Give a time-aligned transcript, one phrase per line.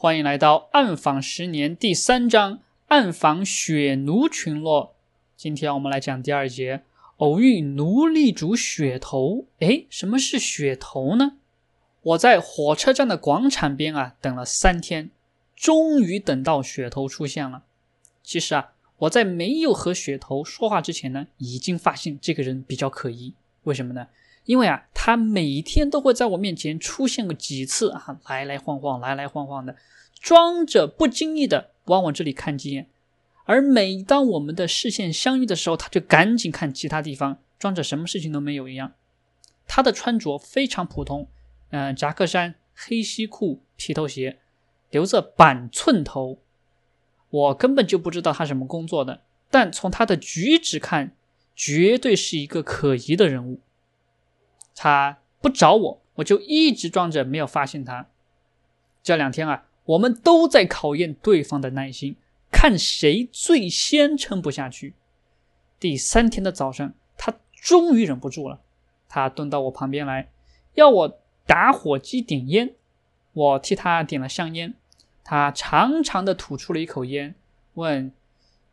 [0.00, 4.94] 欢迎来到暗访十年第三章暗访血奴群落。
[5.36, 6.84] 今天我们来讲第二节，
[7.16, 9.46] 偶遇奴隶主血头。
[9.58, 11.32] 哎，什么是血头呢？
[12.00, 15.10] 我在火车站的广场边啊等了三天，
[15.56, 17.64] 终于等到血头出现了。
[18.22, 23.34] 其实啊，我在没有和血头说话之前呢，已经发现这个人比较可疑。
[23.64, 24.06] 为什么呢？
[24.48, 29.76] 因为啊，他每天都会在我面前出现个几次啊，来来晃晃，来来晃晃的，
[30.18, 32.88] 装着不经意的往我这里看几眼。
[33.44, 38.94] 而每当我们的视线相遇的时候，他就赶紧看其他地方，装着什么事情都没有一样。
[39.66, 41.28] 他的穿着非常普通，
[41.68, 44.38] 嗯，夹克衫、黑西裤、皮头鞋，
[44.88, 46.38] 留着板寸头。
[47.28, 51.14] 我根本就不知道他什么工作的，但从他的举止看，
[51.54, 53.60] 绝对是一个可疑的人物。
[54.80, 58.06] 他不找我，我就一直装着没有发现他。
[59.02, 62.14] 这两天啊，我们都在考验对方的耐心，
[62.52, 64.94] 看谁最先撑不下去。
[65.80, 68.60] 第三天的早上，他终于忍不住了，
[69.08, 70.30] 他蹲到我旁边来，
[70.74, 72.76] 要我打火机点烟。
[73.32, 74.74] 我替他点了香烟，
[75.24, 77.34] 他长长的吐出了一口烟，
[77.74, 78.12] 问：“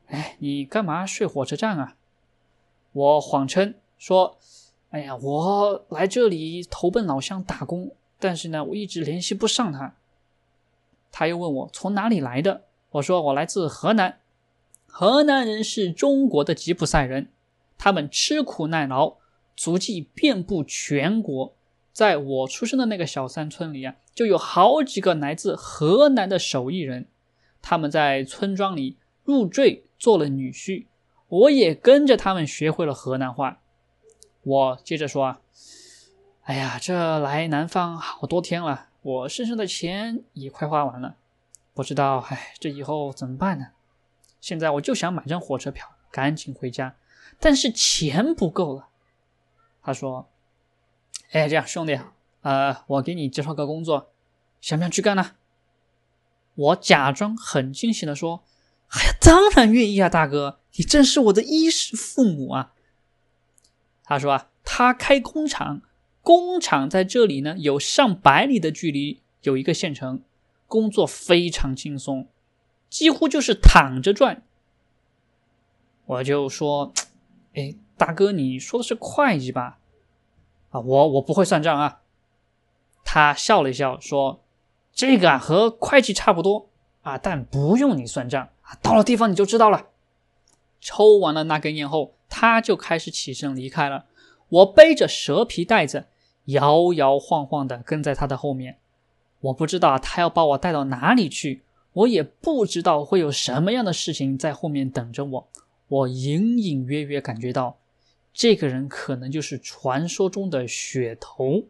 [0.09, 1.95] 哎，你干嘛睡火车站啊？”
[2.93, 4.37] 我谎称说。
[4.95, 9.93] 哎呀，我来这里投奔老乡打工，但是呢，我一直联系不上他。
[11.11, 14.19] 他又问我从哪里来的，我说我来自河南。
[14.87, 17.27] 河南人是中国的吉普赛人，
[17.77, 19.17] 他们吃苦耐劳，
[19.57, 21.53] 足迹遍布全国。
[21.91, 27.07] 在我出生的那个小山村里啊，就有好几个来自河南的手艺人，
[27.61, 30.85] 他们在村庄里入赘做了女婿，
[31.27, 33.59] 我也跟着他们学会了河南话。
[34.45, 35.41] 我接着说啊，
[36.43, 41.15] 哎呀，这来南方好多天了，我身上的钱也快花完了，
[41.73, 43.69] 不知道，哎，这以后怎么办呢？
[44.39, 46.95] 现在我就想买张火车票，赶紧回家，
[47.39, 48.89] 但是钱不够了。
[49.81, 50.29] 他说
[51.33, 51.99] ：“哎，这样兄弟，
[52.41, 54.11] 呃，我给你介绍个工作，
[54.61, 55.31] 想不想去干呢？”
[56.53, 58.43] 我假装很惊喜的说
[58.93, 62.73] ：“哎呀，当然愿意啊，大哥，你真是我的衣食父母啊。”
[64.05, 65.81] 他说啊，他开工厂，
[66.21, 70.21] 工厂在这里呢，有上百里的距离，有一个县城，
[70.67, 72.27] 工作非常轻松，
[72.87, 74.43] 几乎就是躺着赚。
[76.05, 76.93] 我就说，
[77.55, 79.79] 哎，大哥，你说的是会计吧？
[80.69, 82.01] 啊，我我不会算账啊。
[83.03, 84.43] 他笑了一笑说，
[84.93, 86.69] 这个啊和会计差不多
[87.01, 89.87] 啊，但不用你算账啊，到了地方你就知道了。
[90.79, 92.14] 抽完了那根烟后。
[92.37, 94.07] 他就开始起身离开了，
[94.49, 96.07] 我背着蛇皮袋子，
[96.47, 98.77] 摇摇晃晃的跟在他的后面。
[99.39, 101.63] 我不知道他要把我带到哪里去，
[101.93, 105.47] 我也不知道会有什么样的事情在后面等着我。
[105.87, 107.77] 我隐隐约约感觉到，
[108.33, 111.63] 这个人可能就是传说中的血头。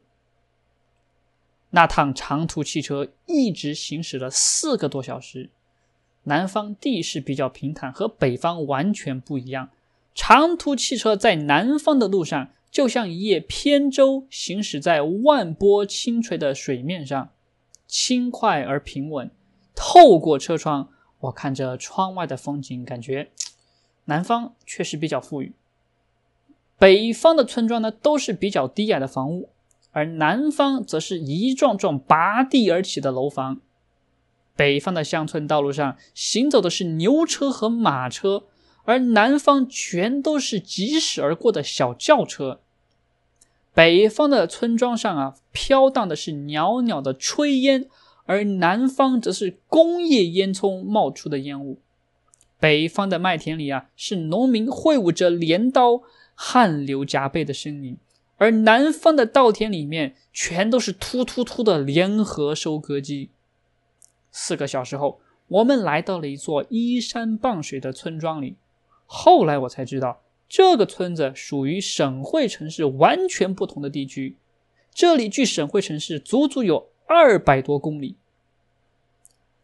[1.70, 5.52] 那趟长途汽车一直行驶了四个多小时。
[6.24, 9.70] 南方地势比较平坦，和北方完全不一样。
[10.16, 17.30] 长途汽车在南方的路上，就像一叶扁舟行驶在万波轻垂的水面上，
[17.86, 19.30] 轻快而平稳。
[19.76, 20.90] 透过车窗，
[21.20, 23.30] 我看着窗外的风景，感觉
[24.06, 25.54] 南方确实比较富裕。
[26.78, 29.50] 北方的村庄呢，都是比较低矮的房屋，
[29.92, 33.60] 而南方则是一幢幢拔地而起的楼房。
[34.56, 38.46] 北方的乡村道路上行走的是牛车和马车。
[38.86, 42.62] 而南方全都是疾驶而过的小轿车，
[43.74, 47.90] 北方的村庄上啊，飘荡的是袅袅的炊烟，
[48.26, 51.80] 而南方则是工业烟囱冒出的烟雾。
[52.60, 56.02] 北方的麦田里啊，是农民挥舞着镰刀，
[56.34, 57.98] 汗流浃背的身影；
[58.38, 63.30] 而南方的稻田里面，全都是突突突的联合收割机。
[64.32, 68.56] 四个小时后，我们来到了一座依山傍水的村庄里。
[69.06, 74.38] 后来我才知道，这个村子属于省会城市完全不同的地区，
[74.94, 78.18] 这里距省会城市足足有二百多公里。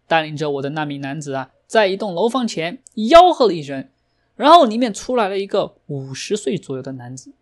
[0.07, 3.89] 带领着我的那名男子啊，在一栋楼房前吆喝了一声，
[4.35, 7.33] 然后里面出来了一个五十岁左右的男子，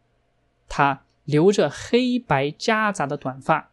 [0.67, 3.71] 他留着黑白夹杂的短发，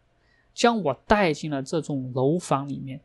[0.55, 3.03] 将我带进了这栋楼房里面。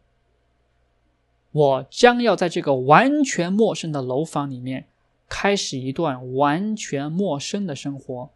[1.51, 4.88] 我将要在这个完全陌生的楼房里面。
[5.33, 8.29] 开始一段完全陌生的生活。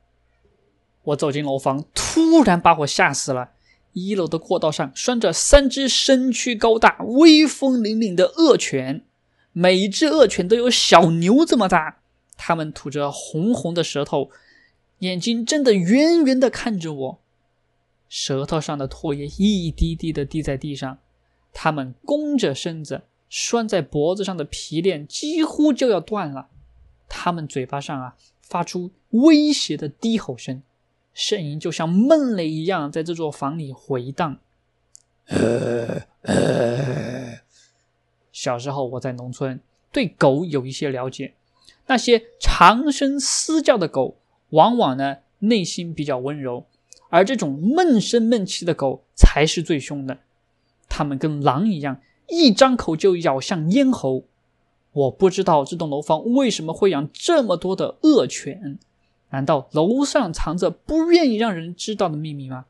[1.03, 3.51] 我走进楼房，突然把我吓死了，
[3.91, 9.03] 一楼的过道上拴着三只身躯高大、威风凛凛的恶犬，
[9.51, 11.97] 每一只恶犬都有小牛这么大。
[12.37, 14.29] 它们吐着红红的舌头，
[14.99, 17.19] 眼睛睁得圆圆的看着我，
[18.07, 20.97] 舌头上的唾液一滴滴的滴在地上。
[21.51, 26.47] 它们弓着身子，拴在脖子上的皮链几乎就要断了。
[27.07, 30.61] 它们嘴巴上啊，发出威胁的低吼声。
[31.13, 34.37] 声音就像闷雷一样，在这座房里回荡。
[38.31, 39.59] 小时候我在农村，
[39.91, 41.33] 对狗有一些了解。
[41.87, 44.17] 那些长声嘶叫的狗，
[44.49, 46.65] 往往呢内心比较温柔，
[47.09, 50.19] 而这种闷声闷气的狗才是最凶的。
[50.89, 54.25] 它们跟狼一样，一张口就咬向咽喉。
[54.95, 58.79] 我不知道这栋楼房为什么会养这么多的恶犬。
[59.31, 62.65] 难道楼上藏着不愿意让人知道的秘密吗？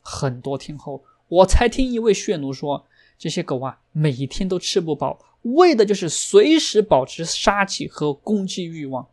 [0.00, 2.86] 很多天后，我才听一位血奴说，
[3.16, 9.06] 这些狗啊，每天都吃不饱，为的就是随时保持杀气和攻击欲望。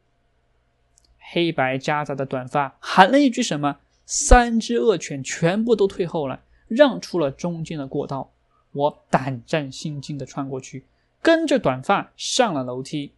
[1.19, 8.31] 黑白夹杂的短发喊了一句什么，三只恶犬全部都退后了，让出了中间的过道。
[8.71, 10.85] 我胆战心惊地穿过去，
[11.21, 13.13] 跟着短发上了楼梯。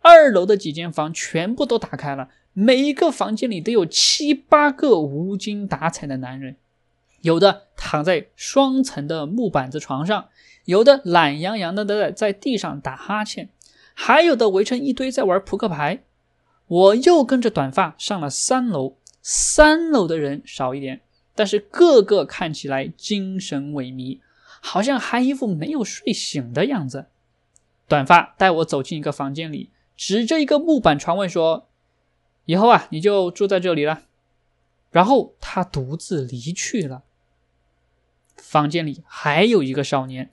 [0.00, 2.28] 二楼的几间房全部都打开了。
[2.54, 6.56] 每一个房间里都有七八个无精打采的男人，
[7.22, 10.28] 有的躺在双层的木板子床上，
[10.66, 13.48] 有的懒洋洋的在在地上打哈欠，
[13.94, 16.02] 还有的围成一堆在玩扑克牌。
[16.66, 21.00] 我又跟着短发上了三楼，三楼的人少一点，
[21.34, 24.18] 但是个个看起来精神萎靡，
[24.60, 27.06] 好像还一副没有睡醒的样子。
[27.88, 31.68] 短发带我走进一个房间里，指着一个木板床问说。
[32.46, 34.02] 以后啊，你就住在这里了。
[34.90, 37.02] 然后他独自离去了。
[38.36, 40.30] 房间里还有一个少年，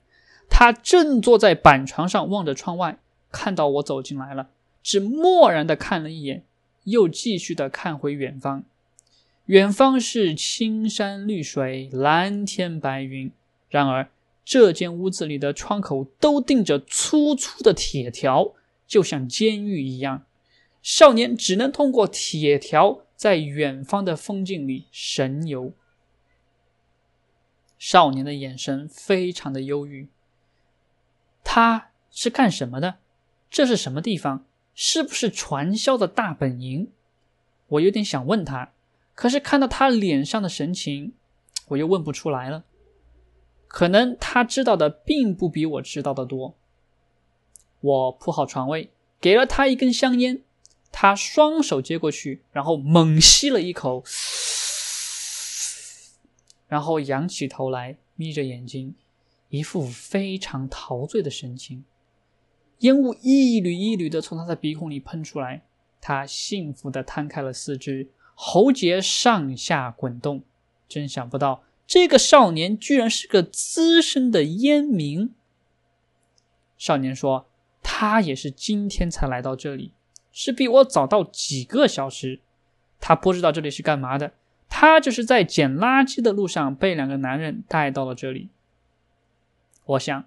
[0.50, 2.98] 他正坐在板床上望着窗外，
[3.30, 4.50] 看到我走进来了，
[4.82, 6.44] 只漠然的看了一眼，
[6.84, 8.64] 又继续的看回远方。
[9.46, 13.30] 远方是青山绿水、蓝天白云。
[13.68, 14.08] 然而
[14.50, 18.52] 这间屋子里的窗口都钉着粗粗的铁条，
[18.84, 20.26] 就像监狱一样。
[20.82, 25.72] 少年只能通过铁条在远方的风景里神游。
[27.78, 30.08] 少年的眼神非常的忧郁。
[31.44, 32.96] 他是干什么的？
[33.48, 34.44] 这是什么地方？
[34.74, 36.90] 是不是传销的大本营？
[37.68, 38.72] 我有点想问他，
[39.14, 41.12] 可是看到他脸上的神情，
[41.68, 42.64] 我又问不出来了。
[43.70, 46.56] 可能他知道的并不比我知道的多。
[47.80, 48.90] 我铺好床位，
[49.20, 50.42] 给了他一根香烟。
[50.92, 54.02] 他双手接过去，然后猛吸了一口，
[56.66, 58.96] 然后仰起头来，眯着眼睛，
[59.50, 61.84] 一副非常陶醉的神情。
[62.80, 65.62] 烟雾一缕一缕的从他的鼻孔里喷出来，
[66.00, 70.42] 他幸福的摊开了四肢，喉结上下滚动。
[70.88, 75.34] 真想不到，这个少年居然是个资深的烟民。
[76.78, 77.48] 少年说
[77.82, 79.92] ：“他也是今天才来到这里。”
[80.30, 82.38] 是比我早到几个小时，
[83.00, 84.34] 他不知道这里是干嘛的。
[84.68, 88.50] 他就是在捡垃圾的路上被两个男人带到了这里。
[89.84, 90.24] 我想，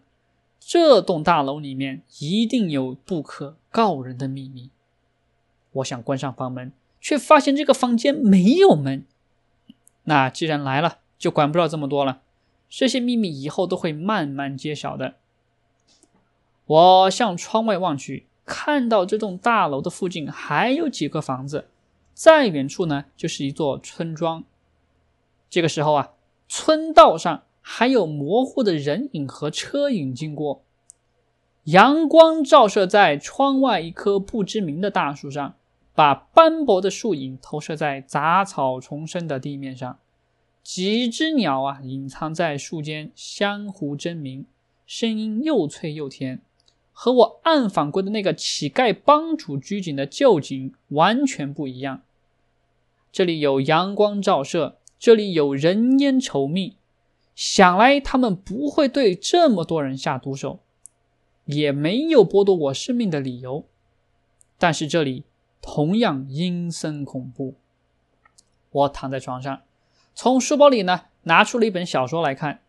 [0.59, 4.69] 这栋大楼里面一定有不可告人的秘密。
[5.71, 9.05] 我想关上房门，却发现这个房间没有门。
[10.03, 12.19] 那既然来了，就管不了这么多了。
[12.67, 15.13] 这些秘密以后都会慢慢揭晓的。
[16.65, 18.27] 我向窗外望去。
[18.45, 21.69] 看到这栋大楼的附近还有几个房子，
[22.13, 24.43] 再远处呢就是一座村庄。
[25.49, 26.11] 这个时候啊，
[26.49, 30.61] 村道上还有模糊的人影和车影经过，
[31.63, 35.55] 阳光照射在窗外一棵不知名的大树上，
[35.95, 39.99] 把斑驳的树影投射在杂草丛生的地面上。
[40.63, 44.45] 几只鸟啊，隐藏在树间相互争鸣，
[44.87, 46.41] 声音又脆又甜。
[46.95, 52.03] 和我暗访过的那个乞丐帮主拘谨的旧景完全不一样。
[53.11, 56.77] 这里有阳光照射，这里有人烟稠密，
[57.35, 60.59] 想来他们不会对这么多人下毒手，
[61.45, 63.65] 也没有剥夺我生命的理由。
[64.59, 65.23] 但是这里
[65.61, 67.55] 同样阴森恐怖。
[68.69, 69.61] 我躺在床上，
[70.15, 72.61] 从书包里呢拿出了一本小说来看。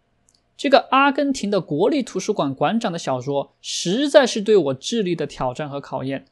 [0.56, 6.26] 这个阿根廷的国立图书馆馆长的小说，实在是对我智力的挑战和考验。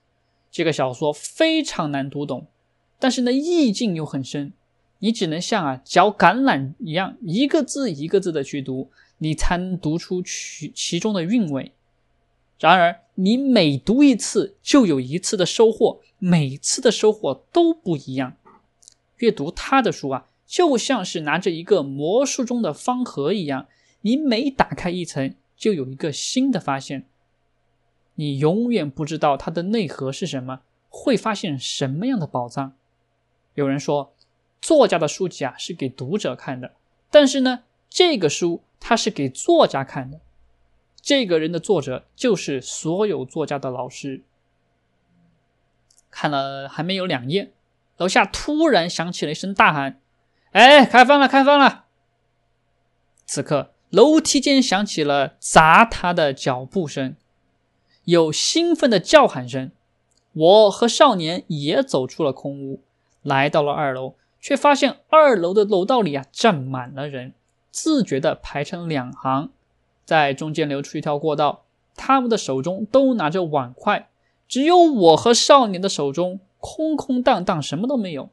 [0.51, 2.47] 这个小说非常难读懂，
[3.01, 4.53] 但是呢，意境又很深，
[5.01, 11.73] 你只能像啊嚼橄榄一样，一个字一个字的去读，你才能读出其其中的韵味。
[12.61, 18.37] 然而，你每读一次，就有一次的收获，每次的收获都不一样。
[19.17, 23.69] 阅读他的书啊，就像是拿着一个魔术中的方盒一样，
[24.03, 27.07] 你每打开一层，就有一个新的发现。
[28.17, 32.75] 你永远不知道它的内核是什么，会发现什么样的宝藏。
[33.55, 34.13] 有人说，
[34.61, 36.73] 作家的书籍啊是给读者看的，
[37.11, 40.21] 但是呢，这个书它是给作家看的。
[41.01, 44.23] 这个人的作者就是所有作家的老师。
[46.11, 47.55] 看了还没有两页，
[47.97, 49.99] 楼下突然响起了一声大喊
[50.53, 51.85] ：“哎，开饭了，开饭了！”
[53.27, 57.17] 此刻，楼梯间响起了砸他的脚步声，
[58.05, 59.71] 有兴奋的叫喊声。
[60.35, 62.83] 我和少年也走出了空屋，
[63.23, 67.35] 来到了二楼，却发现二楼的楼道里啊站满了人，
[67.71, 69.51] 自觉地排成两行。
[70.05, 74.09] 在中间留出一条过道，他们的手中都拿着碗筷，
[74.49, 78.31] 只有我和少年的手中空空荡荡，什么都没有。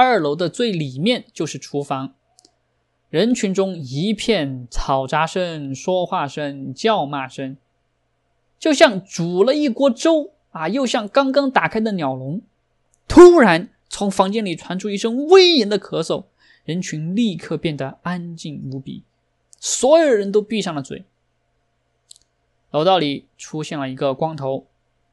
[0.00, 2.14] 二楼的最里面就是厨房，
[3.10, 7.56] 人群中一片嘈杂声、说话声、叫骂声，
[8.60, 12.42] 就像煮了一锅粥啊，又像刚刚打开的鸟笼。
[13.08, 16.26] 突然，从房间里传出一声威严的咳嗽，
[16.62, 19.02] 人群立刻变得安静无比。
[19.58, 21.06] 所有人都闭上了嘴。
[22.70, 24.68] 楼道里出现了一个光头，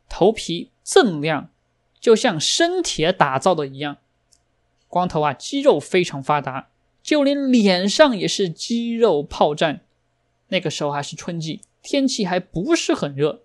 [0.08, 1.50] 头皮锃亮，
[2.00, 3.98] 就像生铁打造的一样。
[4.96, 6.70] 光头啊，肌肉非常发达，
[7.04, 9.82] 就连脸上也是肌肉炮战。
[10.48, 13.42] 那个时候还是春季，天气还不是很热。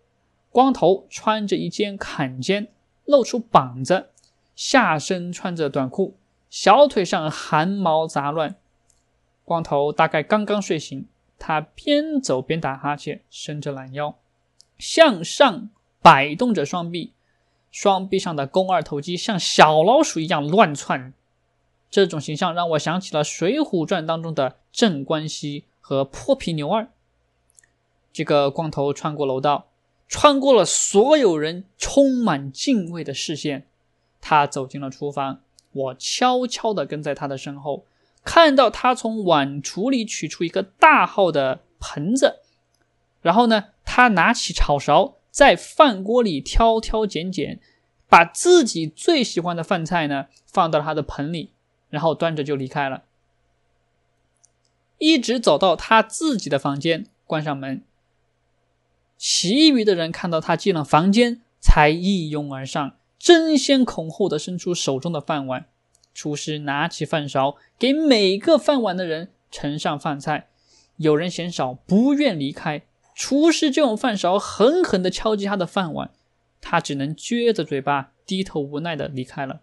[0.50, 2.68] 光头穿着一件坎肩，
[3.04, 4.10] 露出膀子，
[4.54, 6.16] 下身穿着短裤，
[6.50, 8.54] 小腿上汗毛杂乱。
[9.44, 14.14] 光头大概刚刚睡醒，他边走边打哈欠，伸着懒腰，
[14.78, 17.12] 向上摆动着双臂，
[17.72, 21.12] 双臂上的肱二头肌像小老鼠一样乱窜。
[21.90, 26.88] 这种形象让我想起了《水浒传》当中的镇关西和泼皮牛二。
[28.12, 29.68] 这个光头穿过楼道，
[30.08, 33.66] 穿过了所有人充满敬畏的视线，
[34.20, 35.40] 他走进了厨房，
[35.72, 37.84] 我悄悄地跟在他的身后。
[38.22, 42.40] 看到他从碗橱里取出一个大号的盆子，
[43.22, 47.60] 然后呢，他拿起炒勺，在饭锅里挑挑拣拣，
[48.08, 51.52] 把自己最喜欢的饭菜呢放到了他的盆里，
[51.90, 53.02] 然后端着就离开了，
[54.98, 57.82] 一直走到他自己的房间，关上门。
[59.18, 65.66] 其余的人看到他进了房间，才一拥而上，争先恐后的伸出手中的饭碗。
[66.14, 70.48] 厨师拿起饭勺，给每个饭碗的人盛上饭菜。
[70.96, 72.82] 有人嫌少，不愿离开，
[73.14, 76.10] 厨师就用饭勺狠狠地敲击他的饭碗，
[76.60, 79.60] 他只能撅着嘴巴，低头无奈地离开了。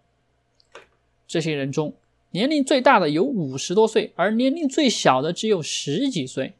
[1.26, 1.94] 这些人中，
[2.30, 6.54] 年龄最大的有五十多岁，而年龄最小的只有十几岁。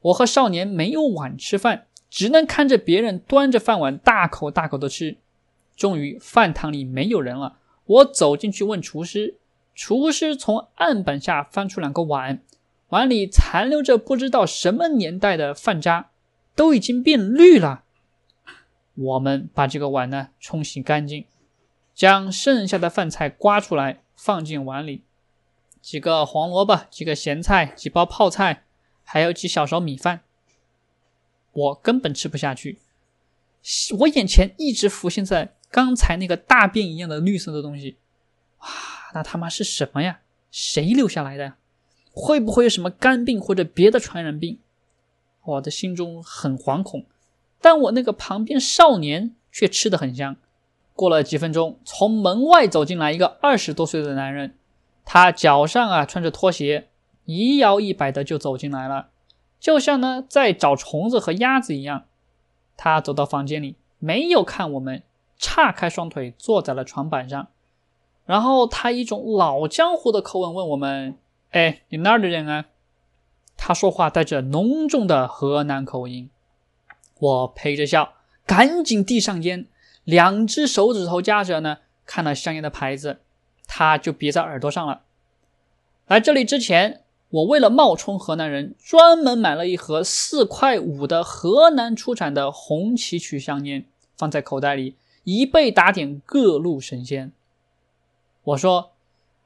[0.00, 5.16] 我和少年没有碗吃饭，只能看着别人端着饭碗大口大口地吃。
[5.74, 7.56] 终于，饭堂里没有人了。
[7.86, 9.36] 我走进去问厨师，
[9.74, 12.42] 厨师从案板下翻出两个碗，
[12.90, 16.10] 碗里残留着不知道什么年代的饭渣，
[16.54, 17.82] 都已经变绿了。
[18.94, 21.24] 我们把这个碗呢冲洗干净，
[21.94, 25.04] 将剩下的饭菜刮出来放进碗里，
[25.80, 28.64] 几个黄萝卜，几个咸菜，几包泡菜，
[29.02, 30.20] 还有几小勺米饭。
[31.52, 32.80] 我根本吃不下去，
[34.00, 35.54] 我眼前一直浮现在。
[35.70, 37.96] 刚才那个大便一样的绿色的东西，
[38.58, 38.68] 哇，
[39.12, 40.20] 那他妈是什么呀？
[40.52, 41.54] 谁留下来的？
[42.12, 44.60] 会不会有什么肝病或者别的传染病？
[45.42, 47.06] 我的心中很惶恐，
[47.60, 50.36] 但我那个旁边少年却吃得很香。
[50.94, 54.56] 过了几分钟，从门外走进来一个二十多岁的男人，
[55.04, 56.88] 他脚上啊穿着拖鞋，
[57.24, 59.08] 一摇一摆的就走进来了，
[59.60, 62.04] 就像呢在找虫子和鸭子一样。
[62.76, 65.02] 他走到房间里，没有看我们。
[65.36, 67.48] 岔开双腿坐在了床板上，
[68.24, 71.18] 然后他一种老江湖的口吻问我们
[71.50, 72.66] ：“哎，你那儿的人啊？”
[73.58, 76.30] 他说话带着浓重的河南口音。
[77.18, 78.14] 我陪着笑，
[78.46, 79.66] 赶紧递上烟，
[80.04, 83.20] 两只手指头夹着呢，看了香烟的牌子，
[83.66, 85.02] 他就别在耳朵上了。
[86.06, 94.96] 来这里之前，我为了冒充河南人，专门买了一盒四块五的河南出产的红旗渠香烟，放在口袋里。
[95.24, 97.32] 一被打点各路神仙。
[98.42, 98.92] 我说：“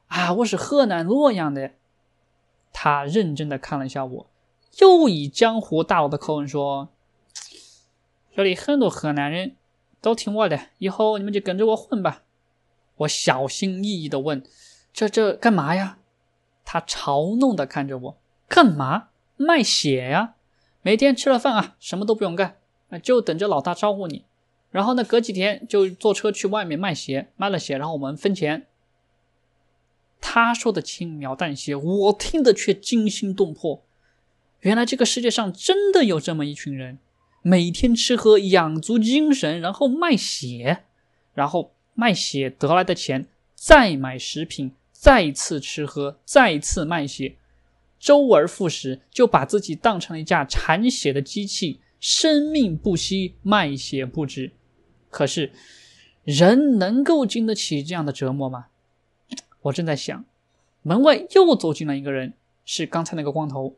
[0.08, 1.70] 啊，我是河南洛阳的。”
[2.74, 4.26] 他认真的看了一下我，
[4.80, 6.88] 又以江湖大佬的口吻说
[8.34, 9.54] ：“这里很多河南人
[10.00, 12.22] 都听我的，以后你们就跟着我混吧。”
[12.98, 14.42] 我小心翼翼的问
[14.92, 15.98] ：“这这干嘛呀？”
[16.64, 19.08] 他嘲弄的看着我：“干嘛？
[19.36, 20.34] 卖血呀？
[20.82, 22.56] 每天吃了饭啊，什么都不用干，
[22.90, 24.24] 啊，就等着老大招呼你。
[24.70, 28.66] 然后呢，隔几天就坐车去外面卖血，卖了血，然后我们分钱。”
[30.20, 33.82] 他说的轻描淡写，我听得却惊心动魄。
[34.60, 36.98] 原来这个世界上真的有这么一群人，
[37.42, 40.84] 每天吃喝养足精神，然后卖血，
[41.34, 47.36] 然后卖血得来的钱再买食品，再次吃喝，再次卖血，
[47.98, 54.52] 周而复始，就把自己当成了一架产血的机器，生命不息，卖血不止。
[55.08, 55.52] 可是，
[56.24, 58.66] 人能够经得起这样的折磨吗？
[59.62, 60.24] 我正在想，
[60.82, 62.34] 门外又走进了一个人，
[62.66, 63.77] 是刚才那个光头。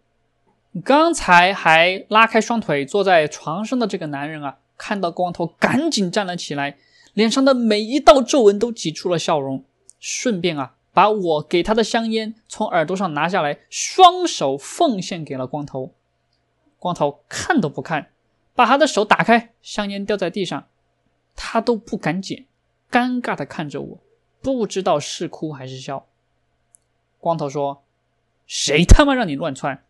[0.84, 6.78] 刚才还拉开双腿坐在床上的这个男人啊，看到光头，赶紧站了起来，
[7.12, 9.64] 脸上的每一道皱纹都挤出了笑容，
[9.98, 15.92] 顺便啊，把我给他的香烟从耳朵上拿下来，双手奉献给了光头。
[16.78, 18.12] 光头看都不看，
[18.54, 20.68] 把他的手打开，香烟掉在地上，
[21.34, 22.46] 他都不敢捡，
[22.90, 23.98] 尴尬的看着我。
[24.40, 26.06] 不知道是哭还是笑。
[27.18, 27.82] 光头说
[28.46, 29.84] ：“谁他妈让你乱窜？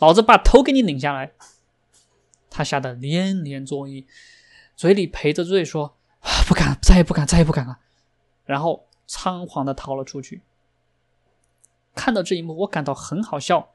[0.00, 1.32] 老子把头给你拧下来！”
[2.50, 4.04] 他吓得连连作揖，
[4.74, 5.94] 嘴里赔着罪说
[6.48, 7.78] ：“不敢，再也不敢，再也不敢了。”
[8.44, 10.42] 然后仓皇的逃了出去。
[11.94, 13.70] 看到这一幕，我感到很好笑。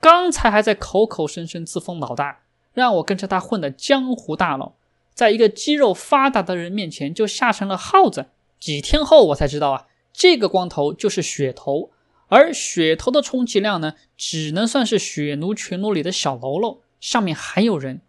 [0.00, 2.40] 刚才还在口口声声自封老大，
[2.72, 4.74] 让我跟着他混的江湖大佬，
[5.14, 8.26] 在一个肌肉发达的人面前就吓成了耗子。
[8.60, 11.90] 几天后，我才知道啊，这个光头就是血头，
[12.28, 18.00] 而血头的充其量呢，只能算是血奴群落里的小喽啰，上面还有人。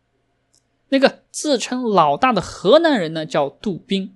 [0.90, 4.16] 那个自称老大的河南人呢，叫杜宾，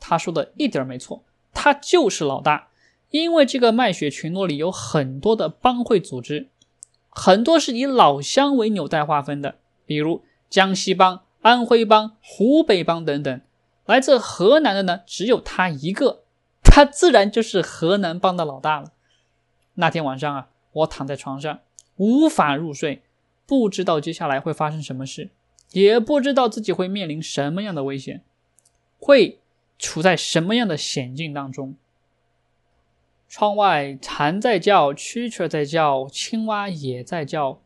[0.00, 2.68] 他说的一点没错，他就是老大。
[3.10, 6.48] 因为这个卖血群落里有很多的帮会组织，
[7.10, 13.40] 很多是以老乡为纽带划分的，比如江西帮、安徽帮、湖北帮等等。
[13.86, 16.24] 来自河南的呢，只有他一个，
[16.64, 18.90] 他自然就是河南帮的老大了。
[19.74, 21.60] 那天晚上啊，我躺在床上
[21.96, 23.02] 无法入睡，
[23.46, 25.30] 不知道接下来会发生什么事，
[25.72, 28.22] 也不知道自己会面临什么样的危险，
[28.98, 29.40] 会
[29.78, 31.74] 处在什么样的险境当中。
[33.28, 37.60] 窗外蝉在叫，蛐蛐在叫，青蛙也在叫，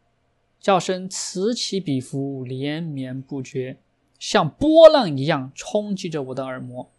[0.59, 3.77] 叫声此起彼伏，连绵不绝。
[4.19, 6.91] 像波浪一样冲击着我的耳膜，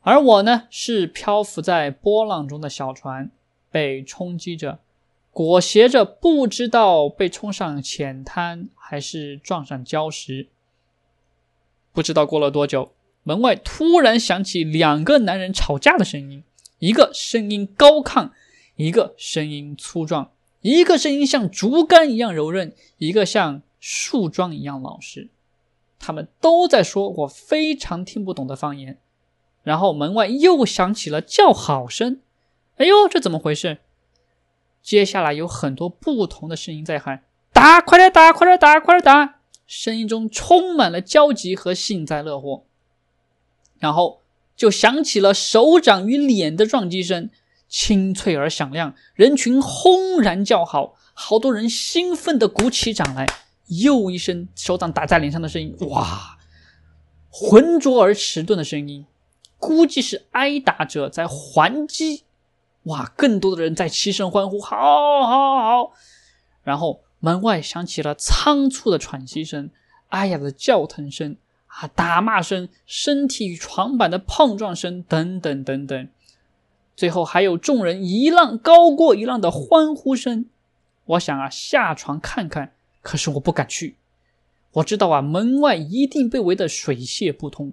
[0.00, 3.30] 而我呢，是漂浮在波浪中的小船，
[3.72, 4.78] 被冲击着，
[5.32, 10.46] 裹挟着，不知道被冲上浅滩，还是撞上礁石。
[11.92, 16.44] 不知道过了多久，门外突然响起两个男人吵架的声音，
[16.78, 18.30] 一个声音高亢，
[18.76, 20.30] 一个声音粗壮，
[20.60, 25.28] 一个声音像竹竿一样柔韧，一个像树桩一样老实。
[25.98, 28.98] 他们都在说我非常听不懂的方言，
[29.62, 32.20] 然后门外又响起了叫好声。
[32.76, 33.78] 哎呦，这怎么回事？
[34.82, 42.64] 接下来有很多不同的声音在喊：“打，快点打，快点打，快点打！”声音中充满了焦急和幸灾乐祸。
[43.78, 44.20] 然后
[44.56, 47.30] 就响起了手掌与脸的撞击声，
[47.68, 48.94] 清脆而响亮。
[49.14, 53.26] 人群轰然叫好，好多人兴奋地鼓起掌来。
[53.68, 56.36] 又一声手掌打在脸上的声音，哇，
[57.30, 59.06] 浑浊而迟钝的声音，
[59.56, 62.24] 估计是挨打者在还击。
[62.84, 64.76] 哇，更多的人在齐声欢呼，好，
[65.26, 65.92] 好，好。
[66.62, 69.70] 然后门外响起了仓促的喘息声、
[70.08, 76.08] 哎呀的叫疼声、啊打骂声、身体与床板的碰撞声等等等等。
[76.94, 80.46] 最后还有众人一浪高过一浪的欢呼声。
[81.04, 82.72] 我想啊，下床看看。
[83.00, 83.96] 可是我不敢去，
[84.74, 87.72] 我知道啊，门外一定被围得水泄不通。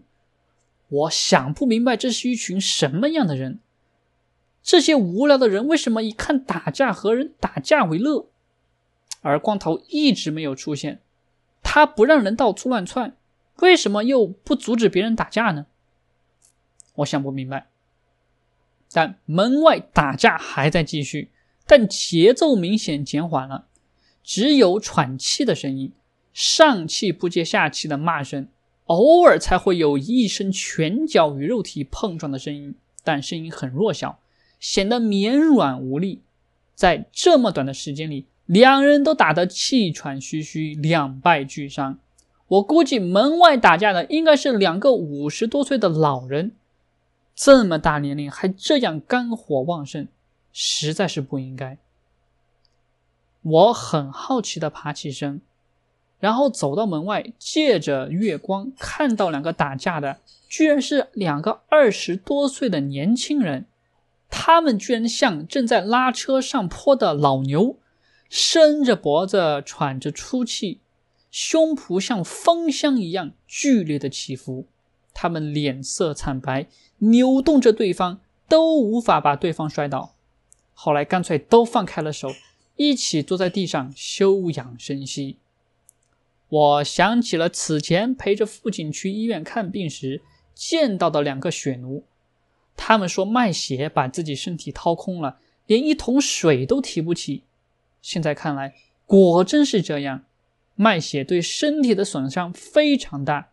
[0.87, 3.59] 我想不明白，这是一群什么样的人？
[4.69, 8.27] 这些无聊的人为什么一看打架和人打架为乐？
[9.21, 11.01] 而光头一直没有出现，
[11.63, 13.17] 他不让人到处乱窜，
[13.61, 15.65] 为什么又不阻止别人打架呢？
[16.97, 17.65] 我想不明白。
[18.91, 21.31] 但门外打架还在继续，
[21.65, 23.65] 但节奏明显减缓了。
[24.23, 25.93] 只有喘气的声音，
[26.31, 28.47] 上气不接下气的骂声，
[28.85, 34.19] 偶尔才会有一声拳脚与肉体碰撞的声音，但声音很弱小，
[34.59, 36.21] 显得绵软无力。
[36.75, 41.99] 在这么短的时间里，两人都打得气喘吁吁，两败俱伤。
[42.47, 46.53] 我估计门外打架的应该是两个五十多岁的老人，
[47.35, 50.07] 这么大年龄还这样肝火旺盛，
[50.51, 51.77] 实在是不应该。
[53.41, 55.41] 我很好奇的爬起身，
[56.19, 63.65] 然后走到门外，借着月光看到两个打架的，居然是两个二十多岁的年轻人。
[64.29, 67.77] 他们居然像正在拉车上坡的老牛，
[68.29, 70.79] 伸着脖子，喘着粗气，
[71.31, 74.67] 胸脯像风箱一样剧烈的起伏。
[75.13, 76.67] 他们脸色惨白，
[76.99, 80.15] 扭动着对方，都无法把对方摔倒。
[80.73, 82.31] 后来干脆都放开了手。
[82.81, 85.35] 一起坐在地上休养生息。
[86.47, 90.21] 我想起了此前陪着父亲去医院看病时
[90.55, 92.05] 见到的两个血奴，
[92.81, 97.43] 他们说卖血把自己身体掏空了，连一桶水都提不起。
[98.01, 98.73] 现在看来，
[99.05, 100.23] 果真是这样，
[100.75, 103.49] 卖血对身体的损伤非常大。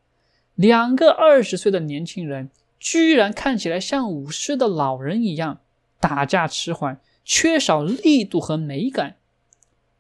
[0.55, 5.59] 两个二十岁的年轻人，居然看起来像五十的老人一样，
[5.99, 7.01] 打架迟缓。
[7.29, 9.17] 缺少力度和美感。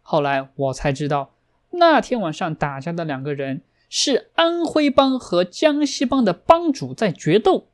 [0.00, 1.34] 后来我才知道，
[1.72, 7.66] 那天晚上打架的两个人是安徽帮和江西帮的帮主在决斗。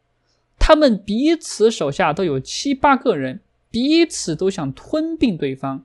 [0.64, 5.85] 他们彼此手下都有七八个人，彼此都想吞并对方。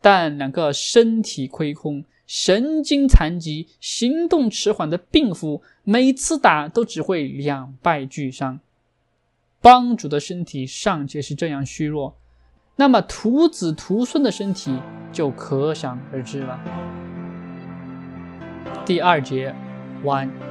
[0.00, 8.58] 但两个身体亏空、神经残疾、行动迟缓的病夫，每次打都只会两败俱伤。
[9.60, 12.16] 帮主的身体尚且是这样虚弱。
[12.74, 14.76] 那么徒子徒孙的身体
[15.12, 16.60] 就可想而知了。
[18.84, 19.54] 第二节
[20.02, 20.45] 完。